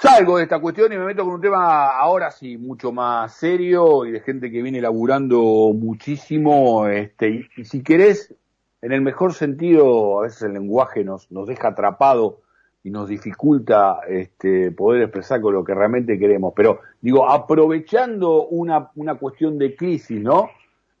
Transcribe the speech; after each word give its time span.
Salgo 0.00 0.38
de 0.38 0.44
esta 0.44 0.58
cuestión 0.60 0.90
y 0.94 0.96
me 0.96 1.04
meto 1.04 1.24
con 1.24 1.34
un 1.34 1.40
tema 1.42 1.88
ahora 1.90 2.30
sí 2.30 2.56
mucho 2.56 2.90
más 2.90 3.34
serio 3.34 4.06
y 4.06 4.10
de 4.10 4.20
gente 4.20 4.50
que 4.50 4.62
viene 4.62 4.80
laburando 4.80 5.74
muchísimo. 5.74 6.88
Este, 6.88 7.46
y, 7.54 7.64
si 7.66 7.82
querés, 7.82 8.34
en 8.80 8.92
el 8.92 9.02
mejor 9.02 9.34
sentido, 9.34 10.20
a 10.20 10.22
veces 10.22 10.40
el 10.40 10.54
lenguaje 10.54 11.04
nos, 11.04 11.30
nos 11.30 11.46
deja 11.46 11.68
atrapado 11.68 12.40
y 12.82 12.88
nos 12.88 13.10
dificulta 13.10 14.00
este, 14.08 14.70
poder 14.70 15.02
expresar 15.02 15.42
con 15.42 15.52
lo 15.52 15.64
que 15.64 15.74
realmente 15.74 16.18
queremos. 16.18 16.54
Pero 16.56 16.80
digo, 17.02 17.30
aprovechando 17.30 18.46
una, 18.46 18.90
una 18.94 19.16
cuestión 19.16 19.58
de 19.58 19.76
crisis, 19.76 20.18
¿no? 20.18 20.48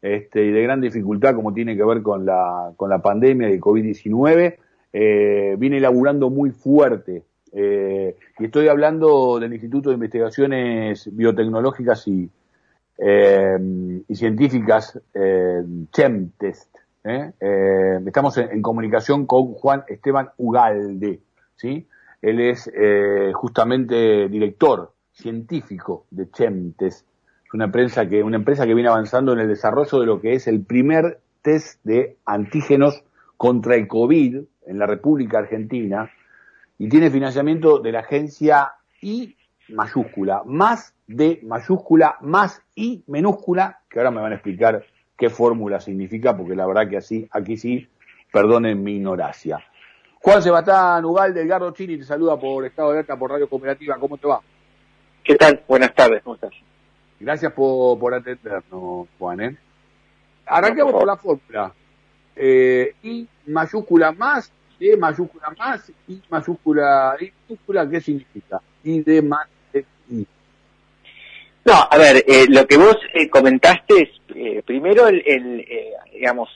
Este, 0.02 0.44
y 0.44 0.50
de 0.50 0.62
gran 0.62 0.82
dificultad 0.82 1.34
como 1.34 1.54
tiene 1.54 1.74
que 1.74 1.84
ver 1.84 2.02
con 2.02 2.26
la, 2.26 2.74
con 2.76 2.90
la 2.90 2.98
pandemia 2.98 3.48
de 3.48 3.58
COVID-19, 3.58 4.56
eh, 4.92 5.56
viene 5.58 5.80
laburando 5.80 6.28
muy 6.28 6.50
fuerte 6.50 7.24
eh, 7.52 8.16
y 8.40 8.46
estoy 8.46 8.68
hablando 8.68 9.38
del 9.38 9.52
Instituto 9.52 9.90
de 9.90 9.96
Investigaciones 9.96 11.14
Biotecnológicas 11.14 12.08
y, 12.08 12.30
eh, 12.96 14.02
Científicas, 14.14 14.98
eh, 15.12 15.62
CHEMTEST. 15.92 16.74
¿eh? 17.04 17.32
Eh, 17.38 18.00
estamos 18.06 18.38
en, 18.38 18.62
comunicación 18.62 19.26
con 19.26 19.52
Juan 19.52 19.84
Esteban 19.88 20.30
Ugalde. 20.38 21.20
¿sí? 21.56 21.86
Él 22.22 22.40
es 22.40 22.70
justamente 23.34 24.28
director 24.30 24.90
científico 25.12 26.06
de 26.10 26.30
CHEMTEST. 26.30 27.06
Es 27.44 27.52
una 27.54 27.66
empresa, 27.66 28.08
que, 28.08 28.22
una 28.22 28.36
empresa 28.36 28.66
que 28.66 28.72
viene 28.72 28.88
avanzando 28.88 29.34
en 29.34 29.40
el 29.40 29.48
desarrollo 29.48 30.00
de 30.00 30.06
lo 30.06 30.18
que 30.18 30.32
es 30.32 30.46
el 30.46 30.64
primer 30.64 31.20
test 31.42 31.78
de 31.84 32.16
antígenos 32.24 33.04
contra 33.36 33.74
el 33.74 33.86
COVID 33.86 34.40
en 34.66 34.78
la 34.78 34.86
República 34.86 35.40
Argentina 35.40 36.10
y 36.80 36.88
tiene 36.88 37.10
financiamiento 37.10 37.78
de 37.78 37.92
la 37.92 38.00
agencia 38.00 38.72
I 39.02 39.36
mayúscula, 39.68 40.42
más 40.46 40.94
D 41.06 41.40
mayúscula, 41.42 42.16
más 42.22 42.62
I 42.74 43.04
minúscula, 43.06 43.80
que 43.90 43.98
ahora 43.98 44.10
me 44.10 44.22
van 44.22 44.32
a 44.32 44.36
explicar 44.36 44.82
qué 45.14 45.28
fórmula 45.28 45.78
significa, 45.78 46.34
porque 46.34 46.56
la 46.56 46.66
verdad 46.66 46.88
que 46.88 46.96
así, 46.96 47.28
aquí 47.32 47.58
sí, 47.58 47.86
perdonen 48.32 48.82
mi 48.82 48.94
ignorancia. 48.94 49.62
Juan 50.22 50.42
Sebastián 50.42 51.04
Ugal, 51.04 51.34
Delgado 51.34 51.70
Chini, 51.72 51.98
te 51.98 52.04
saluda 52.04 52.40
por 52.40 52.64
Estado 52.64 52.88
de 52.88 52.94
Alerta, 52.94 53.18
por 53.18 53.30
Radio 53.30 53.46
Cooperativa, 53.46 53.98
¿cómo 53.98 54.16
te 54.16 54.26
va? 54.26 54.40
¿Qué 55.22 55.34
tal? 55.34 55.62
Buenas 55.68 55.94
tardes, 55.94 56.22
¿cómo 56.22 56.36
estás? 56.36 56.52
Gracias 57.20 57.52
por, 57.52 57.98
por 57.98 58.14
atendernos, 58.14 59.06
Juan. 59.18 59.40
¿eh? 59.42 59.58
Arranquemos 60.46 60.94
por 60.94 61.06
la 61.06 61.18
fórmula. 61.18 61.74
Eh, 62.34 62.94
I 63.02 63.28
mayúscula 63.48 64.12
más 64.12 64.50
D 64.80 64.96
mayúscula 64.96 65.54
más, 65.58 65.92
I 66.08 66.20
mayúscula, 66.30 67.14
I 67.20 67.30
mayúscula, 67.46 67.88
¿qué 67.88 68.00
significa? 68.00 68.60
I 68.82 69.02
de 69.02 69.20
más 69.20 69.46
de 69.72 69.84
I. 70.10 70.26
No, 71.66 71.74
a 71.88 71.98
ver, 71.98 72.24
eh, 72.26 72.46
lo 72.48 72.66
que 72.66 72.78
vos 72.78 72.96
eh, 73.12 73.28
comentaste 73.28 74.02
es, 74.02 74.08
eh, 74.34 74.62
primero, 74.64 75.06
el, 75.06 75.22
el 75.26 75.60
eh, 75.60 75.92
digamos, 76.14 76.48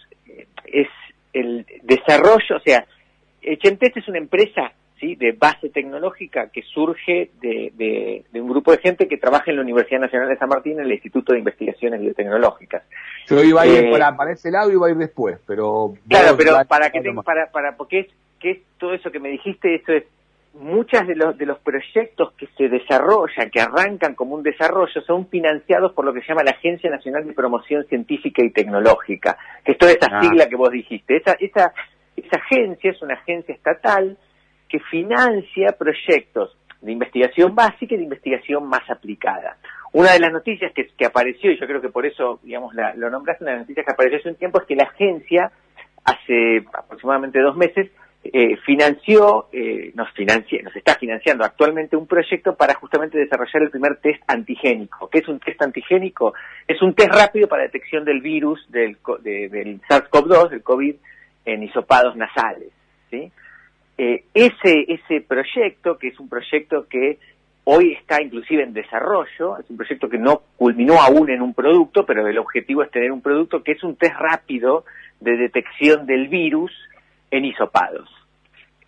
es 0.64 0.88
el 1.34 1.66
desarrollo, 1.82 2.56
o 2.56 2.60
sea, 2.60 2.86
Chentest 3.58 3.98
es 3.98 4.08
una 4.08 4.18
empresa 4.18 4.72
¿sí? 5.04 5.14
de 5.16 5.32
base 5.32 5.68
tecnológica 5.68 6.48
que 6.48 6.62
surge 6.62 7.30
de, 7.40 7.72
de, 7.74 8.24
de, 8.32 8.40
un 8.40 8.48
grupo 8.48 8.72
de 8.72 8.78
gente 8.78 9.06
que 9.06 9.18
trabaja 9.18 9.50
en 9.50 9.56
la 9.56 9.62
Universidad 9.62 10.00
Nacional 10.00 10.28
de 10.28 10.38
San 10.38 10.48
Martín, 10.48 10.78
en 10.78 10.86
el 10.86 10.92
Instituto 10.92 11.32
de 11.32 11.40
Investigaciones 11.40 12.00
Biotecnológicas. 12.00 12.82
Yo 13.28 13.42
iba 13.42 13.62
a 13.62 13.66
ir 13.66 13.84
eh, 13.84 13.90
para, 13.90 14.16
para, 14.16 14.32
ese 14.32 14.50
lado, 14.50 14.70
iba 14.70 14.86
a 14.86 14.90
ir 14.90 14.96
después, 14.96 15.38
pero... 15.46 15.94
Claro, 16.08 16.36
pero 16.36 16.56
para 16.66 16.90
que 16.90 17.00
te, 17.00 17.12
para, 17.12 17.50
para, 17.50 17.76
porque 17.76 18.00
es, 18.00 18.06
que 18.40 18.50
es 18.52 18.58
todo 18.78 18.94
eso 18.94 19.10
que 19.10 19.20
me 19.20 19.28
dijiste, 19.28 19.74
eso 19.74 19.92
es, 19.92 20.04
muchas 20.54 21.06
de 21.06 21.16
los, 21.16 21.36
de 21.36 21.46
los 21.46 21.58
proyectos 21.58 22.32
que 22.34 22.46
se 22.56 22.68
desarrollan, 22.68 23.50
que 23.50 23.60
arrancan 23.60 24.14
como 24.14 24.36
un 24.36 24.42
desarrollo, 24.42 25.02
son 25.02 25.28
financiados 25.28 25.92
por 25.92 26.04
lo 26.04 26.14
que 26.14 26.20
se 26.20 26.28
llama 26.28 26.44
la 26.44 26.52
Agencia 26.52 26.90
Nacional 26.90 27.26
de 27.26 27.32
Promoción 27.32 27.84
Científica 27.84 28.42
y 28.42 28.50
Tecnológica, 28.50 29.36
que 29.64 29.72
es 29.72 29.78
toda 29.78 29.92
esa 29.92 30.06
ah. 30.10 30.22
sigla 30.22 30.48
que 30.48 30.56
vos 30.56 30.70
dijiste. 30.70 31.16
Esa, 31.16 31.32
esa, 31.40 31.72
esa 32.16 32.36
agencia 32.36 32.90
es 32.92 33.02
una 33.02 33.14
agencia 33.14 33.54
estatal 33.54 34.16
que 34.68 34.80
financia 34.80 35.74
proyectos 35.78 36.56
de 36.80 36.92
investigación 36.92 37.54
básica 37.54 37.94
y 37.94 37.98
de 37.98 38.04
investigación 38.04 38.68
más 38.68 38.88
aplicada. 38.90 39.56
Una 39.92 40.12
de 40.12 40.20
las 40.20 40.32
noticias 40.32 40.72
que, 40.74 40.88
que 40.88 41.06
apareció, 41.06 41.50
y 41.50 41.58
yo 41.58 41.66
creo 41.66 41.80
que 41.80 41.88
por 41.88 42.04
eso, 42.04 42.40
digamos, 42.42 42.74
la, 42.74 42.94
lo 42.94 43.10
nombraste, 43.10 43.44
una 43.44 43.52
de 43.52 43.58
las 43.58 43.66
noticias 43.66 43.86
que 43.86 43.92
apareció 43.92 44.18
hace 44.18 44.28
un 44.28 44.36
tiempo 44.36 44.60
es 44.60 44.66
que 44.66 44.76
la 44.76 44.84
agencia, 44.84 45.52
hace 46.04 46.64
aproximadamente 46.72 47.40
dos 47.40 47.56
meses, 47.56 47.90
eh, 48.24 48.56
financió, 48.64 49.48
eh, 49.52 49.92
nos, 49.94 50.10
financia, 50.12 50.60
nos 50.62 50.74
está 50.74 50.94
financiando 50.94 51.44
actualmente 51.44 51.94
un 51.94 52.06
proyecto 52.06 52.56
para 52.56 52.74
justamente 52.74 53.18
desarrollar 53.18 53.62
el 53.62 53.70
primer 53.70 53.96
test 53.96 54.22
antigénico. 54.26 55.08
¿Qué 55.10 55.18
es 55.18 55.28
un 55.28 55.38
test 55.40 55.60
antigénico? 55.60 56.32
Es 56.66 56.80
un 56.80 56.94
test 56.94 57.12
rápido 57.12 57.48
para 57.48 57.64
detección 57.64 58.04
del 58.04 58.22
virus 58.22 58.64
del, 58.70 58.96
de, 59.20 59.48
del 59.50 59.80
SARS-CoV-2, 59.82 60.48
del 60.48 60.62
COVID, 60.62 60.96
en 61.44 61.62
hisopados 61.62 62.16
nasales. 62.16 62.70
¿sí? 63.10 63.30
Eh, 63.96 64.24
ese, 64.34 64.84
ese 64.88 65.20
proyecto, 65.20 65.98
que 65.98 66.08
es 66.08 66.18
un 66.18 66.28
proyecto 66.28 66.88
que 66.88 67.18
hoy 67.64 67.92
está 67.92 68.22
inclusive 68.22 68.62
en 68.62 68.72
desarrollo, 68.72 69.58
es 69.58 69.68
un 69.70 69.76
proyecto 69.76 70.08
que 70.08 70.18
no 70.18 70.42
culminó 70.56 71.00
aún 71.00 71.30
en 71.30 71.42
un 71.42 71.54
producto, 71.54 72.04
pero 72.04 72.26
el 72.26 72.38
objetivo 72.38 72.82
es 72.82 72.90
tener 72.90 73.10
un 73.10 73.22
producto 73.22 73.62
que 73.62 73.72
es 73.72 73.82
un 73.82 73.96
test 73.96 74.16
rápido 74.18 74.84
de 75.20 75.36
detección 75.36 76.06
del 76.06 76.28
virus 76.28 76.72
en 77.30 77.44
hisopados. 77.44 78.08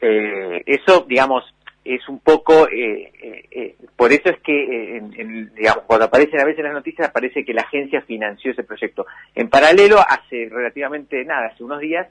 Eh, 0.01 0.63
eso, 0.67 1.07
digamos, 1.09 1.45
es 1.85 2.07
un 2.09 2.19
poco, 2.19 2.69
eh, 2.69 3.13
eh, 3.23 3.45
eh 3.51 3.77
por 3.97 4.13
eso 4.13 4.29
es 4.29 4.39
que, 4.41 4.97
en, 4.99 5.55
digamos, 5.55 5.85
cuando 5.87 6.07
aparecen 6.07 6.41
a 6.41 6.45
veces 6.45 6.65
las 6.65 6.75
noticias, 6.75 7.09
aparece 7.09 7.45
que 7.45 7.55
la 7.55 7.63
agencia 7.63 8.03
financió 8.03 8.51
ese 8.51 8.65
proyecto. 8.65 9.07
En 9.35 9.49
paralelo, 9.49 9.99
hace 10.01 10.49
relativamente 10.51 11.25
nada, 11.25 11.47
hace 11.47 11.65
unos 11.65 11.81
días, 11.81 12.09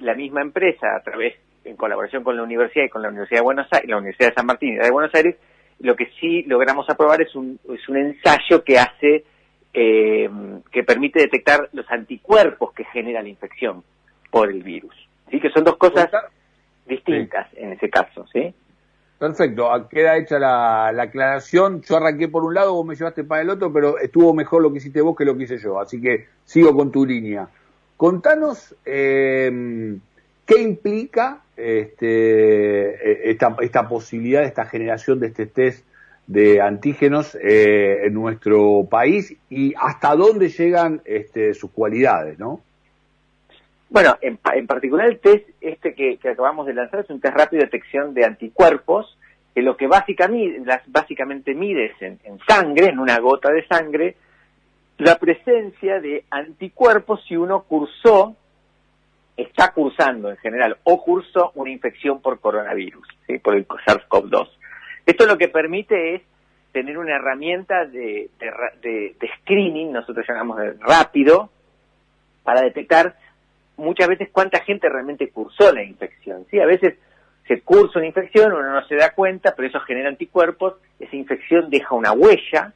la 0.00 0.14
misma 0.14 0.42
empresa, 0.42 0.94
a 0.94 1.02
través, 1.02 1.34
en 1.64 1.76
colaboración 1.76 2.24
con 2.24 2.36
la 2.36 2.42
universidad 2.42 2.84
y 2.84 2.88
con 2.88 3.02
la 3.02 3.08
Universidad 3.08 3.40
de 3.40 3.44
Buenos 3.44 3.66
Aires, 3.70 3.88
la 3.88 3.98
Universidad 3.98 4.28
de 4.28 4.34
San 4.34 4.46
Martín 4.46 4.74
y 4.74 4.76
de 4.76 4.90
Buenos 4.90 5.14
Aires, 5.14 5.36
lo 5.80 5.96
que 5.96 6.10
sí 6.20 6.42
logramos 6.42 6.88
aprobar 6.88 7.22
es 7.22 7.34
un, 7.34 7.58
es 7.72 7.88
un 7.88 7.96
ensayo 7.96 8.62
que 8.64 8.78
hace, 8.78 9.24
que 9.72 10.82
permite 10.86 11.20
detectar 11.20 11.68
los 11.72 11.90
anticuerpos 11.90 12.72
que 12.72 12.84
genera 12.84 13.22
la 13.22 13.28
infección 13.28 13.82
por 14.30 14.50
el 14.50 14.62
virus. 14.62 14.94
¿sí? 15.30 15.40
Que 15.40 15.50
son 15.50 15.64
dos 15.64 15.76
cosas 15.76 16.10
distintas 16.86 17.48
sí. 17.50 17.56
en 17.58 17.72
ese 17.72 17.88
caso, 17.88 18.26
¿sí? 18.32 18.54
Perfecto, 19.18 19.70
ah, 19.70 19.86
queda 19.86 20.16
hecha 20.16 20.38
la, 20.38 20.92
la, 20.92 21.02
aclaración. 21.04 21.82
Yo 21.82 21.96
arranqué 21.96 22.28
por 22.28 22.42
un 22.42 22.54
lado, 22.54 22.72
vos 22.72 22.86
me 22.86 22.94
llevaste 22.94 23.22
para 23.22 23.42
el 23.42 23.50
otro, 23.50 23.70
pero 23.70 23.98
estuvo 23.98 24.32
mejor 24.32 24.62
lo 24.62 24.72
que 24.72 24.78
hiciste 24.78 25.02
vos 25.02 25.14
que 25.14 25.26
lo 25.26 25.36
que 25.36 25.44
hice 25.44 25.58
yo. 25.58 25.78
Así 25.78 26.00
que 26.00 26.26
sigo 26.44 26.74
con 26.74 26.90
tu 26.90 27.04
línea. 27.04 27.46
Contanos 27.98 28.74
eh, 28.86 29.98
qué 30.50 30.60
implica 30.62 31.42
este, 31.56 33.30
esta, 33.30 33.56
esta 33.60 33.88
posibilidad, 33.88 34.42
esta 34.42 34.64
generación 34.64 35.20
de 35.20 35.28
este 35.28 35.46
test 35.46 35.86
de 36.26 36.60
antígenos 36.60 37.36
eh, 37.36 38.06
en 38.06 38.14
nuestro 38.14 38.86
país 38.88 39.36
y 39.48 39.74
hasta 39.76 40.14
dónde 40.14 40.48
llegan 40.48 41.02
este, 41.04 41.54
sus 41.54 41.70
cualidades, 41.70 42.38
¿no? 42.38 42.60
Bueno, 43.88 44.16
en, 44.20 44.38
particular 44.66 45.08
el 45.08 45.18
test 45.18 45.48
este 45.60 45.94
que, 45.94 46.18
acabamos 46.28 46.66
de 46.66 46.74
lanzar 46.74 47.00
es 47.00 47.10
un 47.10 47.20
test 47.20 47.36
rápido 47.36 47.60
de 47.60 47.66
detección 47.66 48.14
de 48.14 48.24
anticuerpos, 48.24 49.16
que 49.52 49.62
lo 49.62 49.76
que 49.76 49.88
básicamente, 49.88 50.62
básicamente 50.86 51.54
mide 51.54 51.86
es 51.86 52.02
en, 52.02 52.20
en, 52.22 52.38
sangre, 52.48 52.86
en 52.86 53.00
una 53.00 53.18
gota 53.18 53.50
de 53.50 53.66
sangre, 53.66 54.14
la 54.98 55.18
presencia 55.18 56.00
de 56.00 56.24
anticuerpos 56.30 57.24
si 57.26 57.36
uno 57.36 57.62
cursó, 57.62 58.36
está 59.42 59.72
cursando 59.72 60.30
en 60.30 60.36
general, 60.38 60.78
o 60.84 61.02
cursó 61.02 61.52
una 61.54 61.70
infección 61.70 62.20
por 62.20 62.40
coronavirus, 62.40 63.06
por 63.42 63.56
el 63.56 63.66
SARS-CoV-2. 63.66 64.48
Esto 65.06 65.26
lo 65.26 65.38
que 65.38 65.48
permite 65.48 66.14
es 66.14 66.22
tener 66.72 66.98
una 66.98 67.16
herramienta 67.16 67.84
de 67.86 68.28
screening, 69.40 69.92
nosotros 69.92 70.24
llamamos 70.28 70.58
de 70.58 70.74
rápido, 70.80 71.50
para 72.42 72.62
detectar 72.62 73.16
muchas 73.76 74.08
veces 74.08 74.28
cuánta 74.30 74.60
gente 74.60 74.88
realmente 74.88 75.30
cursó 75.30 75.72
la 75.72 75.82
infección. 75.82 76.46
¿sí? 76.50 76.60
A 76.60 76.66
veces 76.66 76.94
se 77.46 77.60
cursa 77.62 77.98
una 77.98 78.06
infección, 78.06 78.52
uno 78.52 78.72
no 78.72 78.86
se 78.86 78.96
da 78.96 79.12
cuenta, 79.12 79.54
pero 79.56 79.68
eso 79.68 79.80
genera 79.80 80.08
anticuerpos, 80.08 80.74
esa 80.98 81.16
infección 81.16 81.70
deja 81.70 81.94
una 81.94 82.12
huella, 82.12 82.72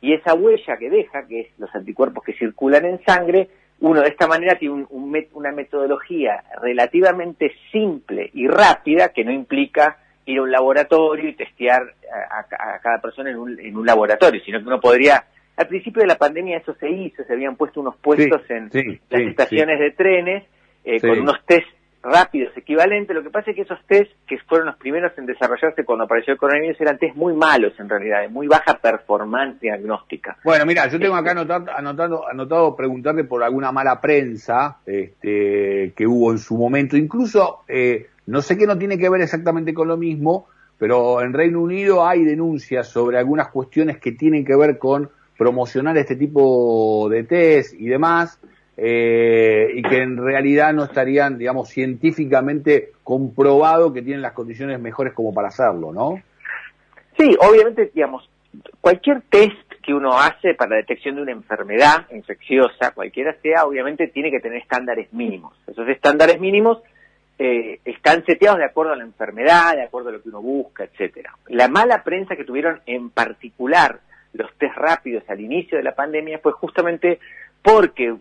y 0.00 0.12
esa 0.14 0.34
huella 0.34 0.76
que 0.76 0.90
deja, 0.90 1.26
que 1.26 1.40
es 1.40 1.48
los 1.58 1.74
anticuerpos 1.74 2.22
que 2.22 2.34
circulan 2.34 2.84
en 2.84 3.02
sangre, 3.04 3.48
uno 3.80 4.00
de 4.00 4.08
esta 4.08 4.26
manera 4.26 4.58
tiene 4.58 4.74
un, 4.74 4.86
un, 4.90 5.26
una 5.34 5.52
metodología 5.52 6.42
relativamente 6.60 7.52
simple 7.70 8.30
y 8.34 8.48
rápida 8.48 9.10
que 9.10 9.24
no 9.24 9.32
implica 9.32 9.98
ir 10.26 10.38
a 10.38 10.42
un 10.42 10.50
laboratorio 10.50 11.28
y 11.28 11.34
testear 11.34 11.94
a, 12.12 12.40
a, 12.40 12.74
a 12.74 12.78
cada 12.80 13.00
persona 13.00 13.30
en 13.30 13.38
un, 13.38 13.58
en 13.58 13.76
un 13.76 13.86
laboratorio, 13.86 14.42
sino 14.44 14.58
que 14.58 14.66
uno 14.66 14.80
podría 14.80 15.24
al 15.56 15.66
principio 15.66 16.02
de 16.02 16.08
la 16.08 16.16
pandemia 16.16 16.58
eso 16.58 16.74
se 16.74 16.88
hizo, 16.88 17.24
se 17.24 17.32
habían 17.32 17.56
puesto 17.56 17.80
unos 17.80 17.96
puestos 17.96 18.42
sí, 18.46 18.52
en 18.52 18.70
sí, 18.70 19.00
las 19.10 19.20
sí, 19.20 19.26
estaciones 19.28 19.80
de 19.80 19.90
trenes 19.90 20.44
eh, 20.84 21.00
con 21.00 21.18
unos 21.18 21.44
test 21.46 21.66
rápidos 22.10 22.56
equivalentes. 22.56 23.14
Lo 23.14 23.22
que 23.22 23.30
pasa 23.30 23.50
es 23.50 23.56
que 23.56 23.62
esos 23.62 23.78
test, 23.86 24.10
que 24.26 24.38
fueron 24.48 24.66
los 24.66 24.76
primeros 24.76 25.12
en 25.18 25.26
desarrollarse 25.26 25.84
cuando 25.84 26.04
apareció 26.04 26.32
el 26.32 26.38
coronavirus, 26.38 26.80
eran 26.80 26.98
test 26.98 27.16
muy 27.16 27.34
malos 27.34 27.72
en 27.78 27.88
realidad, 27.88 28.22
de 28.22 28.28
muy 28.28 28.46
baja 28.46 28.78
performance 28.80 29.60
diagnóstica. 29.60 30.36
Bueno, 30.44 30.66
mira, 30.66 30.88
yo 30.88 30.98
tengo 30.98 31.14
acá 31.14 31.32
anotado, 31.32 31.66
anotado, 31.76 32.28
anotado 32.28 32.76
preguntarte 32.76 33.24
por 33.24 33.42
alguna 33.42 33.72
mala 33.72 34.00
prensa 34.00 34.78
este, 34.86 35.92
que 35.96 36.06
hubo 36.06 36.32
en 36.32 36.38
su 36.38 36.56
momento. 36.56 36.96
Incluso, 36.96 37.60
eh, 37.68 38.08
no 38.26 38.42
sé 38.42 38.56
qué 38.56 38.66
no 38.66 38.78
tiene 38.78 38.98
que 38.98 39.08
ver 39.08 39.20
exactamente 39.20 39.74
con 39.74 39.88
lo 39.88 39.96
mismo, 39.96 40.46
pero 40.78 41.20
en 41.20 41.32
Reino 41.32 41.60
Unido 41.60 42.06
hay 42.06 42.24
denuncias 42.24 42.88
sobre 42.88 43.18
algunas 43.18 43.48
cuestiones 43.48 43.98
que 43.98 44.12
tienen 44.12 44.44
que 44.44 44.56
ver 44.56 44.78
con 44.78 45.10
promocionar 45.36 45.96
este 45.96 46.16
tipo 46.16 47.08
de 47.08 47.24
test 47.24 47.74
y 47.78 47.86
demás 47.86 48.40
eh, 48.80 49.72
y 49.74 49.82
que 49.82 49.96
en 49.96 50.16
realidad 50.16 50.72
no 50.72 50.84
estarían, 50.84 51.36
digamos, 51.36 51.68
científicamente 51.68 52.92
comprobado 53.02 53.92
que 53.92 54.02
tienen 54.02 54.22
las 54.22 54.34
condiciones 54.34 54.78
mejores 54.78 55.14
como 55.14 55.34
para 55.34 55.48
hacerlo, 55.48 55.92
¿no? 55.92 56.22
Sí, 57.18 57.36
obviamente, 57.40 57.90
digamos, 57.92 58.30
cualquier 58.80 59.22
test 59.22 59.56
que 59.82 59.92
uno 59.92 60.16
hace 60.16 60.54
para 60.54 60.70
la 60.70 60.76
detección 60.76 61.16
de 61.16 61.22
una 61.22 61.32
enfermedad 61.32 62.06
infecciosa, 62.12 62.92
cualquiera 62.92 63.34
sea, 63.42 63.64
obviamente 63.64 64.06
tiene 64.06 64.30
que 64.30 64.38
tener 64.38 64.62
estándares 64.62 65.12
mínimos. 65.12 65.54
Esos 65.66 65.88
estándares 65.88 66.38
mínimos 66.38 66.78
eh, 67.36 67.80
están 67.84 68.24
seteados 68.24 68.58
de 68.58 68.66
acuerdo 68.66 68.92
a 68.92 68.96
la 68.96 69.02
enfermedad, 69.02 69.74
de 69.74 69.82
acuerdo 69.82 70.10
a 70.10 70.12
lo 70.12 70.22
que 70.22 70.28
uno 70.28 70.40
busca, 70.40 70.84
etcétera. 70.84 71.34
La 71.48 71.66
mala 71.66 72.04
prensa 72.04 72.36
que 72.36 72.44
tuvieron 72.44 72.80
en 72.86 73.10
particular 73.10 73.98
los 74.34 74.54
test 74.56 74.76
rápidos 74.76 75.24
al 75.28 75.40
inicio 75.40 75.78
de 75.78 75.82
la 75.82 75.96
pandemia 75.96 76.38
fue 76.38 76.52
justamente 76.52 77.18
porque 77.62 78.14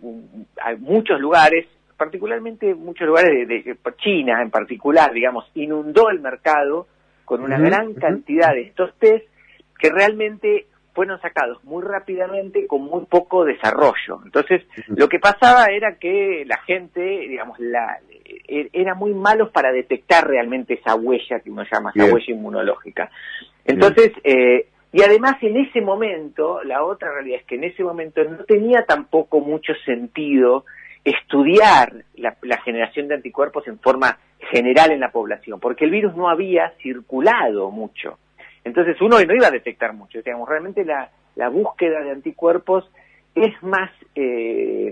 hay 0.63 0.77
muchos 0.77 1.19
lugares, 1.19 1.65
particularmente 1.95 2.73
muchos 2.75 3.07
lugares 3.07 3.47
de, 3.47 3.77
China 3.97 4.41
en 4.41 4.49
particular, 4.51 5.11
digamos, 5.13 5.49
inundó 5.55 6.09
el 6.09 6.19
mercado 6.19 6.87
con 7.25 7.41
una 7.41 7.57
gran 7.59 7.93
cantidad 7.93 8.53
de 8.53 8.61
estos 8.61 8.97
test 8.99 9.25
que 9.79 9.89
realmente 9.89 10.67
fueron 10.93 11.21
sacados 11.21 11.63
muy 11.63 11.83
rápidamente 11.83 12.65
con 12.65 12.81
muy 12.83 13.05
poco 13.05 13.45
desarrollo. 13.45 14.19
Entonces, 14.25 14.63
lo 14.87 15.07
que 15.07 15.19
pasaba 15.19 15.65
era 15.65 15.97
que 15.99 16.43
la 16.47 16.57
gente, 16.63 17.01
digamos, 17.01 17.59
la, 17.59 17.99
e, 18.25 18.69
era 18.73 18.95
muy 18.95 19.13
malos 19.13 19.51
para 19.51 19.71
detectar 19.71 20.27
realmente 20.27 20.73
esa 20.73 20.95
huella 20.95 21.39
que 21.39 21.51
uno 21.51 21.63
llama, 21.71 21.91
esa 21.93 22.05
huella 22.05 22.33
inmunológica. 22.33 23.11
Entonces, 23.63 24.11
eh, 24.23 24.69
y 24.93 25.01
además 25.01 25.35
en 25.41 25.57
ese 25.57 25.81
momento, 25.81 26.63
la 26.63 26.83
otra 26.83 27.11
realidad 27.11 27.41
es 27.41 27.45
que 27.45 27.55
en 27.55 27.65
ese 27.65 27.83
momento 27.83 28.23
no 28.23 28.43
tenía 28.45 28.83
tampoco 28.85 29.41
mucho 29.41 29.73
sentido 29.85 30.65
estudiar 31.03 31.93
la, 32.15 32.35
generación 32.63 33.07
de 33.07 33.15
anticuerpos 33.15 33.67
en 33.67 33.79
forma 33.79 34.17
general 34.51 34.91
en 34.91 34.99
la 34.99 35.11
población, 35.11 35.59
porque 35.59 35.85
el 35.85 35.91
virus 35.91 36.15
no 36.15 36.29
había 36.29 36.73
circulado 36.81 37.71
mucho. 37.71 38.17
Entonces 38.63 38.99
uno 39.01 39.17
no 39.19 39.33
iba 39.33 39.47
a 39.47 39.51
detectar 39.51 39.93
mucho. 39.93 40.21
Digamos, 40.21 40.47
realmente 40.47 40.83
la, 40.83 41.09
búsqueda 41.49 42.01
de 42.01 42.11
anticuerpos 42.11 42.89
es 43.35 43.53
más 43.61 43.91
eh, 44.15 44.91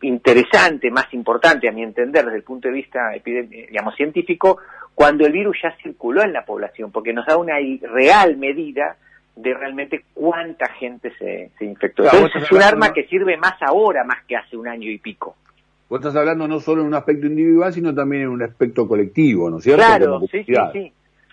interesante, 0.00 0.90
más 0.90 1.12
importante 1.12 1.68
a 1.68 1.72
mi 1.72 1.82
entender 1.82 2.24
desde 2.24 2.38
el 2.38 2.44
punto 2.44 2.68
de 2.68 2.74
vista 2.74 3.10
digamos, 3.24 3.94
científico, 3.96 4.58
cuando 4.94 5.26
el 5.26 5.32
virus 5.32 5.58
ya 5.62 5.76
circuló 5.82 6.22
en 6.22 6.32
la 6.32 6.44
población, 6.44 6.90
porque 6.90 7.12
nos 7.12 7.26
da 7.26 7.36
una 7.36 7.54
real 7.82 8.36
medida 8.36 8.96
de 9.36 9.54
realmente 9.54 10.04
cuánta 10.14 10.68
gente 10.74 11.12
se, 11.18 11.50
se 11.58 11.64
infectó. 11.64 12.04
Entonces 12.04 12.42
es 12.42 12.52
un 12.52 12.62
arma 12.62 12.92
que 12.92 13.04
sirve 13.04 13.36
más 13.36 13.60
ahora, 13.62 14.04
más 14.04 14.24
que 14.26 14.36
hace 14.36 14.56
un 14.56 14.68
año 14.68 14.90
y 14.90 14.98
pico. 14.98 15.36
Vos 15.88 16.00
estás 16.00 16.16
hablando 16.16 16.48
no 16.48 16.58
solo 16.60 16.82
en 16.82 16.88
un 16.88 16.94
aspecto 16.94 17.26
individual, 17.26 17.72
sino 17.72 17.94
también 17.94 18.22
en 18.22 18.28
un 18.28 18.42
aspecto 18.42 18.88
colectivo, 18.88 19.50
¿no 19.50 19.58
es 19.58 19.64
cierto? 19.64 19.84
Claro, 19.84 20.20
sí, 20.30 20.44
sí, 20.44 20.54
sí. 20.72 20.92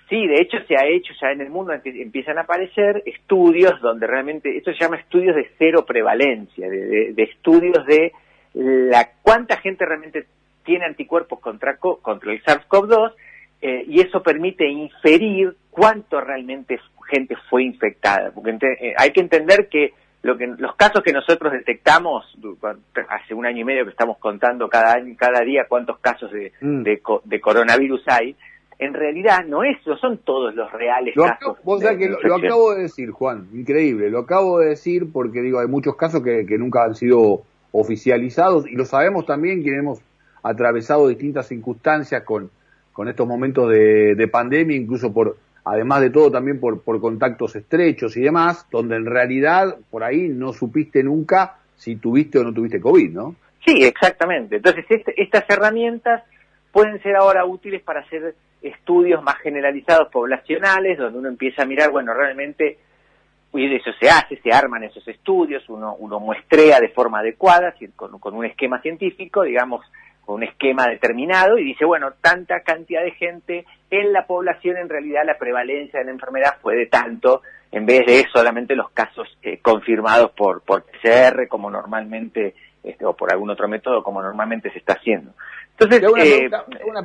Sí, 0.09 0.25
de 0.25 0.41
hecho 0.41 0.57
se 0.67 0.75
ha 0.75 0.87
hecho 0.87 1.13
ya 1.21 1.31
en 1.31 1.41
el 1.41 1.51
mundo, 1.51 1.71
empiezan 1.71 2.39
a 2.39 2.41
aparecer 2.41 3.03
estudios 3.05 3.79
donde 3.79 4.07
realmente, 4.07 4.57
esto 4.57 4.73
se 4.73 4.79
llama 4.79 4.97
estudios 4.97 5.35
de 5.35 5.47
cero 5.59 5.85
prevalencia, 5.85 6.67
de, 6.67 7.13
estudios 7.17 7.85
de 7.85 8.11
la 8.55 9.11
cuánta 9.21 9.57
gente 9.57 9.85
realmente 9.85 10.25
tiene 10.65 10.85
anticuerpos 10.85 11.39
contra, 11.39 11.77
contra 11.77 12.33
el 12.33 12.43
SARS-CoV-2 12.43 13.13
eh, 13.61 13.83
y 13.87 14.01
eso 14.01 14.23
permite 14.23 14.67
inferir 14.67 15.55
cuánto 15.69 16.19
realmente 16.19 16.79
gente 17.09 17.35
fue 17.49 17.63
infectada. 17.63 18.31
Porque 18.31 18.51
eh, 18.51 18.93
hay 18.97 19.11
que 19.11 19.21
entender 19.21 19.67
que, 19.69 19.93
lo 20.21 20.37
que 20.37 20.47
los 20.47 20.75
casos 20.75 21.01
que 21.03 21.13
nosotros 21.13 21.51
detectamos 21.53 22.25
hace 23.09 23.33
un 23.33 23.45
año 23.45 23.61
y 23.61 23.63
medio 23.63 23.85
que 23.85 23.91
estamos 23.91 24.17
contando 24.17 24.67
cada 24.67 24.93
año, 24.93 25.15
cada 25.17 25.41
día 25.41 25.65
cuántos 25.67 25.99
casos 25.99 26.31
de, 26.31 26.51
mm. 26.61 26.83
de, 26.83 27.41
coronavirus 27.41 28.03
hay, 28.07 28.35
en 28.77 28.93
realidad 28.93 29.45
no 29.45 29.63
es, 29.63 29.77
no 29.85 29.97
son 29.97 30.19
todos 30.19 30.53
los 30.55 30.71
reales 30.71 31.15
casos. 31.15 31.57
lo, 31.65 32.35
acabo 32.35 32.73
de 32.73 32.83
decir, 32.83 33.11
Juan, 33.11 33.47
increíble, 33.53 34.09
lo 34.09 34.19
acabo 34.19 34.59
de 34.59 34.69
decir 34.69 35.11
porque 35.11 35.41
digo, 35.41 35.59
hay 35.59 35.67
muchos 35.67 35.95
casos 35.95 36.21
que, 36.21 36.45
que 36.45 36.57
nunca 36.57 36.83
han 36.83 36.95
sido 36.95 37.43
oficializados 37.71 38.67
y 38.67 38.75
lo 38.75 38.85
sabemos 38.85 39.25
también 39.25 39.61
quienes 39.61 39.81
hemos 39.81 40.01
atravesado 40.43 41.07
distintas 41.07 41.47
circunstancias 41.47 42.23
con, 42.23 42.49
con 42.93 43.07
estos 43.07 43.27
momentos 43.27 43.69
de, 43.69 44.15
de 44.15 44.27
pandemia, 44.27 44.75
incluso 44.75 45.13
por 45.13 45.37
además 45.69 46.01
de 46.01 46.09
todo 46.09 46.31
también 46.31 46.59
por, 46.59 46.81
por 46.81 46.99
contactos 46.99 47.55
estrechos 47.55 48.15
y 48.17 48.21
demás, 48.21 48.67
donde 48.71 48.95
en 48.95 49.05
realidad 49.05 49.77
por 49.89 50.03
ahí 50.03 50.27
no 50.27 50.53
supiste 50.53 51.03
nunca 51.03 51.57
si 51.75 51.95
tuviste 51.95 52.39
o 52.39 52.43
no 52.43 52.53
tuviste 52.53 52.81
COVID, 52.81 53.11
¿no? 53.11 53.35
Sí, 53.65 53.83
exactamente. 53.83 54.57
Entonces, 54.57 54.85
este, 54.89 55.21
estas 55.21 55.43
herramientas 55.49 56.23
pueden 56.71 57.01
ser 57.01 57.15
ahora 57.15 57.45
útiles 57.45 57.81
para 57.81 58.01
hacer 58.01 58.35
estudios 58.61 59.23
más 59.23 59.37
generalizados 59.37 60.09
poblacionales, 60.09 60.97
donde 60.97 61.19
uno 61.19 61.29
empieza 61.29 61.63
a 61.63 61.65
mirar, 61.65 61.91
bueno, 61.91 62.13
realmente 62.13 62.77
y 63.53 63.75
eso 63.75 63.91
se 63.99 64.09
hace, 64.09 64.39
se 64.41 64.51
arman 64.51 64.83
esos 64.83 65.07
estudios, 65.07 65.67
uno, 65.69 65.95
uno 65.97 66.19
muestrea 66.19 66.79
de 66.79 66.89
forma 66.89 67.19
adecuada, 67.19 67.73
con, 67.95 68.19
con 68.19 68.35
un 68.35 68.45
esquema 68.45 68.79
científico, 68.81 69.41
digamos, 69.41 69.83
un 70.33 70.43
esquema 70.43 70.87
determinado 70.87 71.57
y 71.57 71.63
dice, 71.65 71.85
bueno, 71.85 72.11
tanta 72.21 72.61
cantidad 72.61 73.03
de 73.03 73.11
gente 73.11 73.65
en 73.89 74.13
la 74.13 74.25
población, 74.25 74.77
en 74.77 74.89
realidad 74.89 75.21
la 75.25 75.37
prevalencia 75.37 75.99
de 75.99 76.05
la 76.05 76.11
enfermedad 76.11 76.57
fue 76.61 76.75
de 76.75 76.85
tanto, 76.85 77.41
en 77.71 77.85
vez 77.85 78.05
de 78.05 78.25
solamente 78.31 78.75
los 78.75 78.91
casos 78.91 79.27
eh, 79.41 79.59
confirmados 79.61 80.31
por, 80.31 80.61
por 80.61 80.83
PCR, 80.83 81.47
como 81.47 81.69
normalmente, 81.69 82.55
este, 82.83 83.05
o 83.05 83.13
por 83.13 83.31
algún 83.31 83.49
otro 83.49 83.67
método, 83.67 84.03
como 84.03 84.21
normalmente 84.21 84.71
se 84.71 84.79
está 84.79 84.93
haciendo. 84.93 85.31
Entonces, 85.77 86.01
una, 86.11 86.23
eh, 86.23 86.49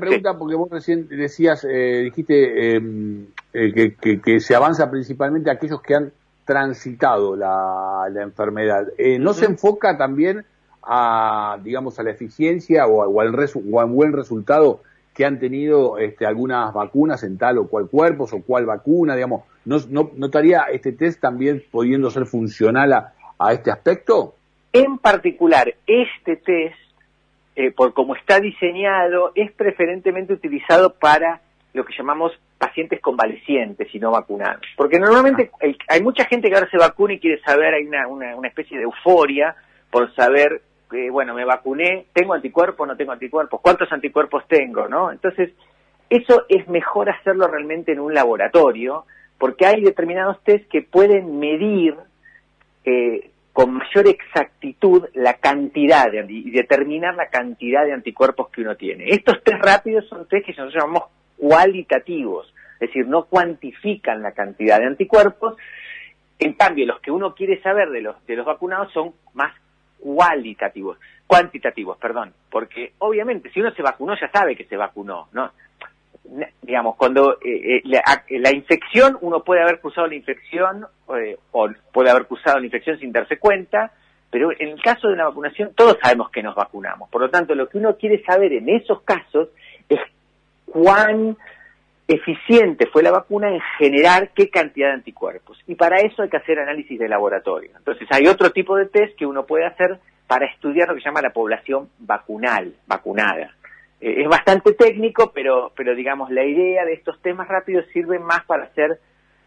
pregunta, 0.01 0.37
porque 0.37 0.57
vos 0.57 0.69
recién 0.71 1.07
decías, 1.09 1.65
eh, 1.65 2.03
dijiste 2.05 2.75
em, 2.75 3.27
que, 3.53 3.95
que, 4.01 4.21
que, 4.21 4.41
se 4.41 4.57
avanza 4.57 4.91
principalmente 4.91 5.49
a 5.49 5.55
aquellos 5.55 5.81
que 5.81 5.95
han 5.95 6.13
transitado 6.45 7.37
la, 7.37 8.09
la 8.11 8.23
enfermedad. 8.23 8.89
¿No 9.21 9.33
se 9.33 9.47
enfoca 9.47 9.97
también 9.97 10.45
a, 10.87 11.59
digamos, 11.63 11.99
a 11.99 12.03
la 12.03 12.11
eficiencia 12.11 12.87
o, 12.87 13.21
al, 13.21 13.31
buen 13.89 14.13
resultado 14.13 14.83
que 15.15 15.25
han 15.25 15.39
tenido 15.39 15.99
este, 15.99 16.27
algunas 16.27 16.73
vacunas 16.75 17.23
en 17.23 17.39
tal 17.39 17.59
o 17.59 17.69
cual 17.69 17.89
cuerpos 17.89 18.33
o 18.33 18.43
cual 18.43 18.67
vacuna, 18.67 19.15
digamos, 19.15 19.45
¿no, 19.65 19.77
no 19.89 20.11
notaría 20.17 20.63
este 20.73 20.93
test 20.93 21.21
también 21.21 21.63
pudiendo 21.71 22.11
ser 22.11 22.27
funcional 22.27 22.93
a, 22.93 23.53
este 23.53 23.71
aspecto? 23.71 24.35
En 24.73 24.99
particular, 24.99 25.73
este 25.87 26.37
test, 26.37 26.77
eh, 27.55 27.71
por 27.71 27.95
como 27.95 28.17
está 28.17 28.41
diseñado, 28.41 29.31
es 29.35 29.53
preferentemente 29.53 30.33
utilizado 30.33 30.95
para 30.95 31.41
lo 31.75 31.85
que 31.85 31.95
llamamos 31.97 32.33
pacientes 32.59 33.01
convalecientes 33.01 33.95
y 33.95 33.99
no 33.99 34.11
vacunados. 34.11 34.63
Porque 34.77 34.99
normalmente 34.99 35.51
ah. 35.63 35.67
hay 35.89 36.03
mucha 36.03 36.25
gente 36.25 36.49
que 36.49 36.55
ahora 36.57 36.71
se 36.71 36.79
vacuna 36.79 37.15
y 37.15 37.21
quiere 37.21 37.41
saber, 37.43 37.75
hay 37.75 37.85
una, 37.85 38.09
una, 38.09 38.35
una 38.37 38.49
especie 38.49 38.79
de 38.79 38.85
euforia 38.85 39.55
por 39.91 40.13
saber 40.15 40.63
bueno, 41.11 41.35
me 41.35 41.45
vacuné, 41.45 42.07
¿tengo 42.13 42.35
anticuerpos 42.35 42.87
no 42.87 42.97
tengo 42.97 43.13
anticuerpos? 43.13 43.61
¿Cuántos 43.61 43.91
anticuerpos 43.93 44.45
tengo? 44.49 44.89
¿no? 44.89 45.11
Entonces, 45.13 45.51
eso 46.11 46.45
es 46.49 46.69
mejor 46.69 47.11
hacerlo 47.11 47.47
realmente 47.49 47.93
en 47.93 48.01
un 48.01 48.15
laboratorio, 48.15 49.05
porque 49.39 49.67
hay 49.67 49.83
determinados 49.83 50.43
test 50.45 50.69
que 50.69 50.83
pueden 50.83 51.39
medir 51.39 51.97
eh, 52.85 53.31
con 53.53 53.73
mayor 53.73 54.09
exactitud 54.09 55.05
la 55.15 55.35
cantidad 55.35 56.13
y 56.29 56.51
determinar 56.51 57.15
la 57.15 57.29
cantidad 57.29 57.85
de 57.85 57.93
anticuerpos 57.93 58.51
que 58.51 58.63
uno 58.63 58.77
tiene. 58.77 59.07
Estos 59.09 59.43
test 59.43 59.63
rápidos 59.63 60.07
son 60.09 60.29
test 60.29 60.47
que 60.47 60.53
nosotros 60.53 60.75
llamamos 60.75 61.05
cualitativos, 61.37 62.53
es 62.75 62.89
decir, 62.89 63.07
no 63.07 63.25
cuantifican 63.25 64.23
la 64.23 64.33
cantidad 64.33 64.79
de 64.79 64.87
anticuerpos. 64.87 65.57
En 66.39 66.55
cambio, 66.55 66.87
los 66.87 67.01
que 67.01 67.11
uno 67.11 67.35
quiere 67.35 67.61
saber 67.63 67.91
de 67.91 68.03
los, 68.03 68.27
de 68.27 68.37
los 68.37 68.45
vacunados 68.45 68.93
son 68.93 69.13
más 69.35 69.53
cualitativos, 70.05 70.99
cuantitativos, 71.27 71.97
perdón, 71.97 72.35
porque 72.51 72.93
obviamente 72.99 73.51
si 73.51 73.61
uno 73.61 73.71
se 73.73 73.83
vacunó 73.83 74.15
ya 74.21 74.31
sabe 74.31 74.55
que 74.55 74.67
se 74.67 74.77
vacunó, 74.77 75.29
¿no? 75.33 75.51
Digamos, 76.61 76.97
cuando 76.97 77.39
eh, 77.43 77.79
eh, 77.79 77.83
la, 78.39 78.53
infección, 78.53 79.17
uno 79.23 79.43
puede 79.43 79.63
haber 79.63 79.81
cruzado 79.81 80.07
la 80.07 80.15
infección 80.15 80.87
eh, 81.17 81.39
o 81.53 81.71
puede 81.91 82.11
haber 82.11 82.27
cruzado 82.27 82.59
la 82.59 82.67
infección 82.67 82.99
sin 82.99 83.13
darse 83.13 83.39
cuenta, 83.39 83.93
pero 84.31 84.51
en 84.53 84.69
el 84.69 84.83
caso 84.83 85.09
de 85.09 85.17
la 85.17 85.27
vacunación 85.27 85.73
todos 85.75 85.97
sabemos 86.03 86.31
que 86.31 86.43
nos 86.43 86.55
vacunamos. 86.55 87.09
Por 87.09 87.23
lo 87.23 87.31
tanto, 87.31 87.55
lo 87.55 87.69
que 87.69 87.79
uno 87.79 87.97
quiere 87.97 88.23
saber 88.25 88.53
en 88.53 88.69
esos 88.69 89.03
casos 89.03 89.49
es 89.89 90.01
cuán 90.67 91.37
eficiente 92.07 92.87
fue 92.87 93.03
la 93.03 93.11
vacuna 93.11 93.49
en 93.49 93.61
generar 93.79 94.31
qué 94.35 94.51
cantidad 94.51 94.89
de 94.89 94.95
anticuerpos. 94.95 95.59
Y 95.67 95.75
para 95.75 96.01
eso 96.01 96.23
hay 96.23 96.29
que 96.29 96.37
hacer 96.37 96.59
análisis 96.59 96.99
de 96.99 97.09
laboratorio. 97.09 97.71
Entonces 97.77 98.07
hay 98.11 98.27
otro 98.27 98.51
tipo 98.51 98.77
de 98.77 98.87
test 98.87 99.17
que 99.17 99.27
uno 99.27 99.47
puede 99.47 99.67
hacer 99.67 99.99
para 100.27 100.47
estudiar 100.47 100.89
lo 100.89 100.95
que 100.95 101.01
se 101.01 101.09
llama 101.09 101.23
la 101.23 101.33
población 101.33 101.89
vacunal, 101.99 102.75
vacunada. 102.87 103.55
Eh, 104.01 104.23
es 104.23 104.29
bastante 104.29 104.75
técnico, 104.75 105.33
pero, 105.35 105.73
pero 105.77 105.95
digamos, 105.95 106.31
la 106.31 106.45
idea 106.45 106.85
de 106.85 106.95
estos 106.95 107.21
temas 107.23 107.49
rápidos 107.49 107.87
sirve 107.93 108.19
más 108.19 108.45
para 108.45 108.65
hacer, 108.65 108.99